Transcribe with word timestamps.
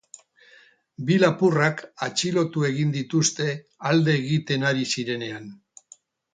Bi 1.09 1.17
lapurrak 1.23 1.83
atxilotu 2.07 2.65
egin 2.71 2.95
dituzte 2.97 3.53
alde 3.93 4.19
egiten 4.25 4.69
ari 4.73 4.91
zirenean. 4.97 5.51